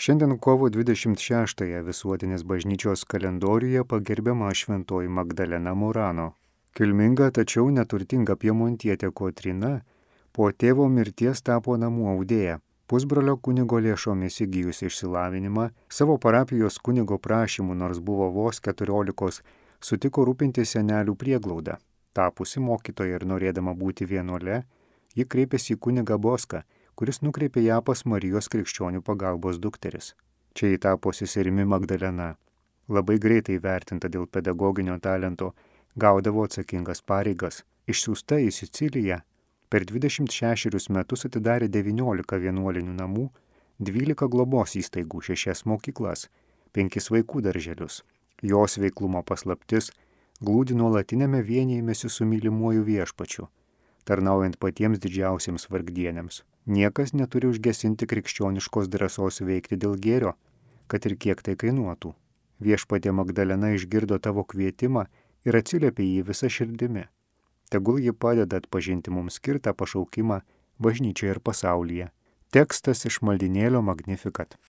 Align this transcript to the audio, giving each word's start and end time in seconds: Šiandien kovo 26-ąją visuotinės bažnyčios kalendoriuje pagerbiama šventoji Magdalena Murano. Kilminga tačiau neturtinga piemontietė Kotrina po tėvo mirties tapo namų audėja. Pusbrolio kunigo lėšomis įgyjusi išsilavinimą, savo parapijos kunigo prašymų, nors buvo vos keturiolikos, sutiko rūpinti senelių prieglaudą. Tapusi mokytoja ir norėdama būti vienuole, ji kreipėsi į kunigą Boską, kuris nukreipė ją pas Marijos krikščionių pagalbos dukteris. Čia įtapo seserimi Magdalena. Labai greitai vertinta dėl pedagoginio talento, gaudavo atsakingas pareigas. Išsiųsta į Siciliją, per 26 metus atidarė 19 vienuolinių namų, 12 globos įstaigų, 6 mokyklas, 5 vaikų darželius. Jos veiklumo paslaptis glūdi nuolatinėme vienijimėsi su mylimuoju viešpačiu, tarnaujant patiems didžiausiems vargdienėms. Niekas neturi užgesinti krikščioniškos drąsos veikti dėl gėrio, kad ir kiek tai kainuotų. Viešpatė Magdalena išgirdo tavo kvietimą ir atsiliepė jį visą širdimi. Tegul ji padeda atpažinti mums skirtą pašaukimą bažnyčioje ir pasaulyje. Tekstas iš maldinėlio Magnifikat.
Šiandien 0.00 0.38
kovo 0.40 0.70
26-ąją 0.72 1.82
visuotinės 1.84 2.40
bažnyčios 2.48 3.02
kalendoriuje 3.04 3.82
pagerbiama 3.84 4.48
šventoji 4.60 5.10
Magdalena 5.12 5.74
Murano. 5.76 6.30
Kilminga 6.72 7.26
tačiau 7.36 7.66
neturtinga 7.68 8.38
piemontietė 8.40 9.10
Kotrina 9.12 9.74
po 10.32 10.48
tėvo 10.62 10.86
mirties 10.94 11.44
tapo 11.44 11.76
namų 11.82 12.08
audėja. 12.14 12.56
Pusbrolio 12.88 13.36
kunigo 13.36 13.82
lėšomis 13.84 14.40
įgyjusi 14.46 14.88
išsilavinimą, 14.88 15.68
savo 15.92 16.16
parapijos 16.16 16.80
kunigo 16.80 17.20
prašymų, 17.20 17.76
nors 17.84 18.00
buvo 18.00 18.32
vos 18.40 18.64
keturiolikos, 18.64 19.42
sutiko 19.84 20.24
rūpinti 20.24 20.64
senelių 20.64 21.18
prieglaudą. 21.20 21.76
Tapusi 22.16 22.64
mokytoja 22.64 23.20
ir 23.20 23.28
norėdama 23.28 23.76
būti 23.76 24.08
vienuole, 24.08 24.62
ji 25.12 25.28
kreipėsi 25.28 25.76
į 25.76 25.82
kunigą 25.84 26.16
Boską, 26.16 26.64
kuris 27.00 27.22
nukreipė 27.24 27.62
ją 27.64 27.78
pas 27.80 28.02
Marijos 28.12 28.50
krikščionių 28.52 29.00
pagalbos 29.00 29.56
dukteris. 29.64 30.10
Čia 30.52 30.74
įtapo 30.74 31.14
seserimi 31.16 31.64
Magdalena. 31.64 32.34
Labai 32.92 33.14
greitai 33.24 33.56
vertinta 33.64 34.10
dėl 34.12 34.26
pedagoginio 34.28 34.98
talento, 35.00 35.54
gaudavo 35.96 36.44
atsakingas 36.44 37.00
pareigas. 37.00 37.62
Išsiųsta 37.88 38.36
į 38.44 38.50
Siciliją, 38.52 39.16
per 39.72 39.86
26 39.88 40.90
metus 40.92 41.24
atidarė 41.24 41.70
19 41.72 42.40
vienuolinių 42.44 42.96
namų, 42.98 43.24
12 43.80 44.28
globos 44.34 44.76
įstaigų, 44.76 45.22
6 45.30 45.64
mokyklas, 45.72 46.26
5 46.76 47.08
vaikų 47.16 47.40
darželius. 47.48 48.02
Jos 48.44 48.76
veiklumo 48.82 49.24
paslaptis 49.24 49.88
glūdi 50.44 50.76
nuolatinėme 50.76 51.40
vienijimėsi 51.48 52.12
su 52.12 52.28
mylimuoju 52.28 52.84
viešpačiu, 52.84 53.48
tarnaujant 54.08 54.56
patiems 54.60 55.00
didžiausiems 55.02 55.68
vargdienėms. 55.72 56.42
Niekas 56.66 57.14
neturi 57.16 57.48
užgesinti 57.50 58.06
krikščioniškos 58.10 58.90
drąsos 58.92 59.40
veikti 59.46 59.78
dėl 59.80 59.96
gėrio, 59.96 60.34
kad 60.86 61.06
ir 61.08 61.16
kiek 61.16 61.42
tai 61.42 61.56
kainuotų. 61.60 62.12
Viešpatė 62.60 63.12
Magdalena 63.16 63.72
išgirdo 63.76 64.18
tavo 64.18 64.44
kvietimą 64.44 65.06
ir 65.48 65.56
atsiliepė 65.56 66.04
jį 66.04 66.24
visą 66.30 66.50
širdimi. 66.52 67.06
Tegul 67.70 68.00
ji 68.02 68.12
padeda 68.12 68.58
atpažinti 68.60 69.12
mums 69.14 69.38
skirtą 69.38 69.72
pašaukimą 69.72 70.40
bažnyčioje 70.82 71.36
ir 71.36 71.40
pasaulyje. 71.40 72.10
Tekstas 72.50 73.06
iš 73.06 73.20
maldinėlio 73.22 73.80
Magnifikat. 73.86 74.58